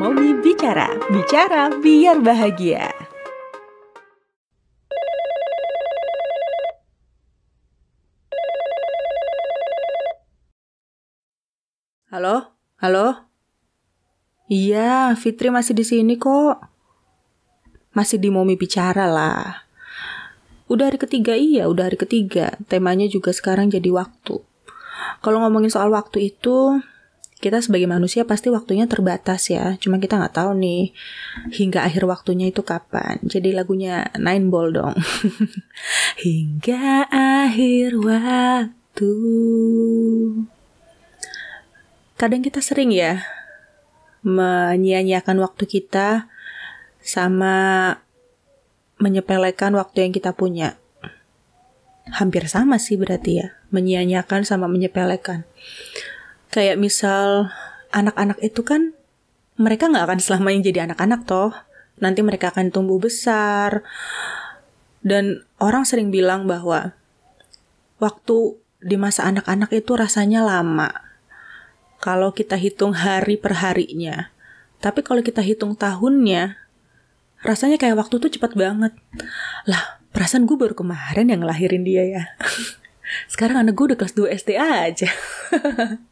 Momi 0.00 0.32
Bicara, 0.40 0.96
bicara 1.12 1.68
biar 1.76 2.24
bahagia. 2.24 2.88
Halo? 12.08 12.56
Halo? 12.80 13.28
Iya, 14.48 15.12
Fitri 15.20 15.52
masih 15.52 15.76
di 15.76 15.84
sini 15.84 16.16
kok. 16.16 16.64
Masih 17.92 18.16
di 18.16 18.32
Momi 18.32 18.56
Bicara 18.56 19.04
lah. 19.04 19.68
Udah 20.72 20.88
hari 20.88 20.96
ketiga 20.96 21.36
iya, 21.36 21.68
udah 21.68 21.92
hari 21.92 22.00
ketiga. 22.00 22.56
Temanya 22.72 23.04
juga 23.04 23.36
sekarang 23.36 23.68
jadi 23.68 23.92
waktu. 23.92 24.40
Kalau 25.20 25.44
ngomongin 25.44 25.68
soal 25.68 25.92
waktu 25.92 26.32
itu, 26.32 26.80
kita 27.40 27.64
sebagai 27.64 27.88
manusia 27.88 28.28
pasti 28.28 28.52
waktunya 28.52 28.84
terbatas 28.84 29.48
ya. 29.48 29.80
Cuma 29.80 29.96
kita 29.96 30.20
nggak 30.20 30.36
tahu 30.36 30.52
nih 30.60 30.92
hingga 31.56 31.88
akhir 31.88 32.04
waktunya 32.04 32.52
itu 32.52 32.60
kapan. 32.60 33.16
Jadi 33.24 33.56
lagunya 33.56 34.12
Nine 34.20 34.52
Ball 34.52 34.76
dong. 34.76 34.92
hingga 36.24 37.08
akhir 37.08 37.96
waktu. 37.96 39.12
Kadang 42.20 42.44
kita 42.44 42.60
sering 42.60 42.92
ya 42.92 43.24
menyia-nyiakan 44.20 45.40
waktu 45.40 45.64
kita 45.64 46.28
sama 47.00 47.96
menyepelekan 49.00 49.72
waktu 49.80 50.04
yang 50.04 50.12
kita 50.12 50.36
punya. 50.36 50.76
Hampir 52.10 52.44
sama 52.52 52.76
sih 52.76 53.00
berarti 53.00 53.40
ya, 53.40 53.56
menyia-nyiakan 53.72 54.44
sama 54.44 54.68
menyepelekan 54.68 55.48
kayak 56.50 56.76
misal 56.76 57.48
anak-anak 57.94 58.38
itu 58.42 58.62
kan 58.66 58.94
mereka 59.60 59.86
nggak 59.86 60.06
akan 60.06 60.20
selamanya 60.20 60.60
jadi 60.70 60.90
anak-anak 60.90 61.24
toh. 61.24 61.52
Nanti 62.00 62.24
mereka 62.24 62.50
akan 62.50 62.72
tumbuh 62.72 62.96
besar. 62.96 63.84
Dan 65.00 65.44
orang 65.60 65.84
sering 65.84 66.08
bilang 66.12 66.44
bahwa 66.44 66.96
waktu 68.00 68.56
di 68.80 68.96
masa 68.96 69.28
anak-anak 69.28 69.68
itu 69.72 69.92
rasanya 69.96 70.40
lama. 70.40 70.88
Kalau 72.00 72.32
kita 72.32 72.56
hitung 72.56 72.96
hari 72.96 73.36
per 73.36 73.60
harinya. 73.60 74.32
Tapi 74.80 75.04
kalau 75.04 75.20
kita 75.20 75.44
hitung 75.44 75.76
tahunnya 75.76 76.56
rasanya 77.44 77.76
kayak 77.76 78.00
waktu 78.00 78.16
tuh 78.16 78.32
cepat 78.32 78.56
banget. 78.56 78.96
Lah 79.68 80.00
perasaan 80.16 80.48
gue 80.48 80.56
baru 80.56 80.72
kemarin 80.72 81.28
yang 81.28 81.44
ngelahirin 81.44 81.84
dia 81.84 82.04
ya. 82.08 82.24
Sekarang 83.32 83.60
anak 83.60 83.76
gue 83.76 83.92
udah 83.92 83.98
kelas 84.00 84.16
2 84.16 84.32
SD 84.40 84.50
aja 84.56 85.10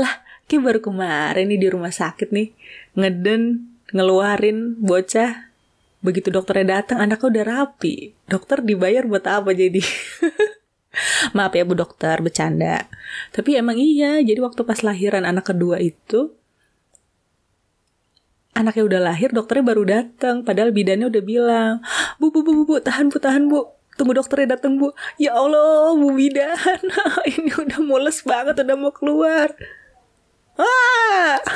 lah 0.00 0.12
kayak 0.46 0.62
baru 0.62 0.80
kemarin 0.84 1.48
nih 1.48 1.60
di 1.60 1.68
rumah 1.72 1.92
sakit 1.92 2.28
nih 2.32 2.52
ngeden 2.96 3.72
ngeluarin 3.92 4.76
bocah. 4.80 5.52
Begitu 6.02 6.34
dokternya 6.34 6.82
datang 6.82 6.98
anaknya 6.98 7.28
udah 7.30 7.44
rapi. 7.46 8.10
Dokter 8.26 8.58
dibayar 8.58 9.06
buat 9.06 9.22
apa 9.22 9.54
jadi? 9.54 9.78
Maaf 11.36 11.54
ya 11.54 11.62
bu 11.62 11.78
dokter 11.78 12.18
bercanda. 12.18 12.90
Tapi 13.30 13.54
emang 13.54 13.78
iya 13.78 14.18
jadi 14.18 14.42
waktu 14.42 14.66
pas 14.66 14.82
lahiran 14.82 15.22
anak 15.22 15.54
kedua 15.54 15.78
itu 15.78 16.34
anaknya 18.52 18.84
udah 18.84 19.00
lahir 19.14 19.30
dokternya 19.30 19.64
baru 19.64 19.82
datang. 19.86 20.42
Padahal 20.42 20.74
bidannya 20.74 21.06
udah 21.06 21.22
bilang 21.22 21.74
bu 22.18 22.34
bu 22.34 22.42
bu 22.42 22.50
bu, 22.50 22.62
bu 22.66 22.74
tahan 22.82 23.06
bu 23.06 23.22
tahan 23.22 23.46
bu 23.46 23.70
tunggu 23.96 24.16
dokternya 24.16 24.56
datang 24.56 24.80
bu. 24.80 24.92
Ya 25.20 25.36
Allah 25.36 25.92
bu 25.96 26.12
bidan 26.16 26.80
ini 27.32 27.52
udah 27.52 27.80
mules 27.84 28.24
banget 28.24 28.58
udah 28.60 28.76
mau 28.76 28.92
keluar. 28.94 29.52
Ah! 30.56 31.38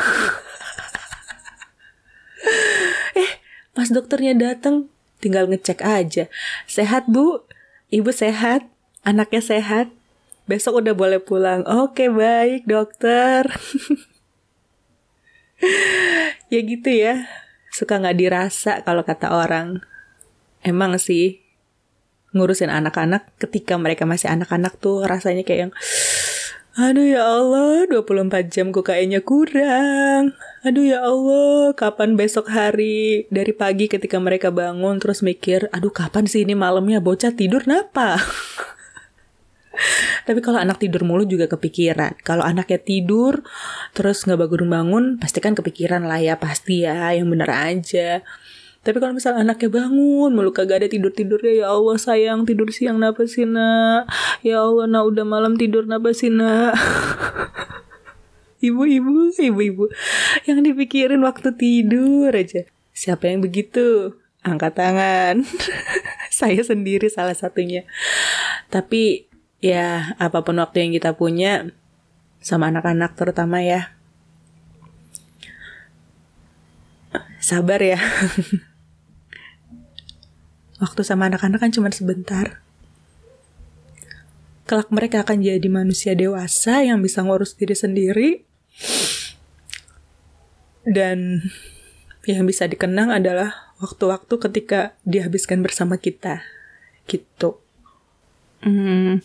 Eh 3.17 3.31
pas 3.75 3.89
dokternya 3.91 4.37
datang. 4.37 4.87
Tinggal 5.19 5.49
ngecek 5.51 5.83
aja. 5.83 6.29
Sehat 6.69 7.09
bu? 7.09 7.43
Ibu 7.91 8.13
sehat? 8.13 8.69
Anaknya 9.03 9.43
sehat? 9.43 9.91
Besok 10.47 10.85
udah 10.85 10.95
boleh 10.95 11.19
pulang. 11.19 11.67
Oke 11.67 12.07
baik 12.13 12.69
dokter. 12.69 13.49
Ya 16.53 16.61
gitu 16.61 16.93
ya. 16.93 17.27
Suka 17.73 17.97
nggak 17.97 18.21
dirasa 18.21 18.85
kalau 18.85 19.03
kata 19.03 19.33
orang. 19.33 19.81
Emang 20.61 21.01
sih 21.01 21.46
ngurusin 22.37 22.69
anak-anak 22.69 23.33
ketika 23.41 23.81
mereka 23.81 24.05
masih 24.05 24.29
anak-anak 24.29 24.77
tuh 24.77 25.09
rasanya 25.09 25.43
kayak 25.43 25.69
yang 25.69 25.73
Aduh 26.77 27.09
ya 27.09 27.25
Allah, 27.25 27.89
24 27.89 28.53
jam 28.53 28.69
kok 28.69 28.93
kayaknya 28.93 29.25
kurang. 29.25 30.37
Aduh 30.61 30.85
ya 30.85 31.01
Allah, 31.01 31.73
kapan 31.73 32.21
besok 32.21 32.53
hari? 32.53 33.25
Dari 33.33 33.57
pagi 33.57 33.89
ketika 33.89 34.21
mereka 34.21 34.53
bangun 34.53 35.01
terus 35.01 35.25
mikir, 35.25 35.73
aduh 35.73 35.89
kapan 35.89 36.29
sih 36.29 36.45
ini 36.45 36.53
malamnya 36.53 37.01
bocah 37.01 37.33
tidur 37.33 37.65
napa? 37.65 38.21
Tapi 40.29 40.37
kalau 40.45 40.61
anak 40.61 40.77
tidur 40.77 41.09
mulu 41.09 41.25
juga 41.25 41.49
kepikiran. 41.49 42.21
Kalau 42.21 42.45
anaknya 42.45 42.77
tidur 42.77 43.41
terus 43.97 44.29
nggak 44.29 44.37
bangun-bangun, 44.37 45.17
pasti 45.17 45.41
kan 45.41 45.57
kepikiran 45.57 46.05
lah 46.05 46.21
ya 46.21 46.37
pasti 46.37 46.85
ya, 46.85 47.17
yang 47.17 47.33
bener 47.33 47.49
aja. 47.49 48.21
Tapi 48.87 49.03
kalau 49.03 49.19
misalnya 49.19 49.43
anaknya 49.43 49.67
bangun, 49.67 50.31
mulu 50.31 50.55
kagak 50.55 50.87
ada 50.87 50.87
tidur-tidurnya, 50.87 51.67
ya 51.67 51.75
Allah 51.75 51.99
sayang 51.99 52.47
tidur 52.47 52.71
siang 52.71 53.03
napa 53.03 53.27
sih 53.27 53.43
nak? 53.43 54.07
Ya 54.47 54.63
Allah 54.63 54.87
nak 54.87 55.11
udah 55.11 55.27
malam 55.27 55.59
tidur 55.59 55.91
napa 55.91 56.15
sih 56.15 56.31
nak? 56.31 56.79
Ibu-ibu, 58.63 59.35
ibu-ibu 59.35 59.91
yang 60.47 60.63
dipikirin 60.63 61.19
waktu 61.27 61.51
tidur 61.59 62.31
aja. 62.31 62.63
Siapa 62.95 63.27
yang 63.27 63.43
begitu? 63.43 64.15
Angkat 64.47 64.79
tangan. 64.79 65.43
Saya 66.31 66.63
sendiri 66.63 67.11
salah 67.11 67.35
satunya. 67.35 67.83
Tapi 68.71 69.27
ya 69.59 70.15
apa 70.23 70.47
pun 70.47 70.63
waktu 70.63 70.87
yang 70.87 70.93
kita 70.95 71.19
punya 71.19 71.75
sama 72.39 72.71
anak-anak 72.71 73.19
terutama 73.19 73.67
ya. 73.67 73.99
Sabar 77.43 77.83
ya. 77.83 77.99
Waktu 80.77 81.01
sama 81.09 81.33
anak-anak 81.33 81.61
kan 81.63 81.73
cuma 81.73 81.89
sebentar. 81.89 82.61
Kelak 84.67 84.91
mereka 84.93 85.23
akan 85.23 85.41
jadi 85.41 85.69
manusia 85.71 86.13
dewasa 86.13 86.85
yang 86.85 87.01
bisa 87.01 87.25
ngurus 87.25 87.57
diri 87.57 87.73
sendiri. 87.73 88.31
Dan 90.85 91.41
yang 92.27 92.45
bisa 92.45 92.69
dikenang 92.69 93.15
adalah 93.15 93.73
waktu-waktu 93.81 94.35
ketika 94.37 94.93
dihabiskan 95.07 95.65
bersama 95.65 95.97
kita. 95.97 96.43
Gitu. 97.09 97.57
Hmm, 98.61 99.23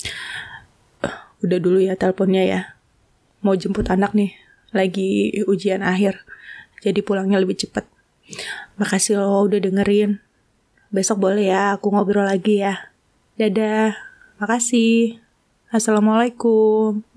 udah 1.41 1.59
dulu 1.59 1.81
ya 1.81 1.97
teleponnya 1.97 2.43
ya. 2.45 2.61
Mau 3.41 3.57
jemput 3.57 3.89
anak 3.89 4.13
nih. 4.13 4.37
Lagi 4.71 5.41
ujian 5.49 5.83
akhir. 5.83 6.23
Jadi 6.79 7.03
pulangnya 7.03 7.41
lebih 7.41 7.59
cepat. 7.59 7.89
Makasih 8.79 9.19
lo 9.19 9.49
udah 9.49 9.59
dengerin. 9.59 10.30
Besok 10.91 11.23
boleh 11.23 11.47
ya 11.47 11.79
aku 11.79 11.87
ngobrol 11.87 12.27
lagi 12.27 12.59
ya. 12.59 12.91
Dadah. 13.39 13.95
Makasih. 14.43 15.23
Assalamualaikum. 15.71 17.10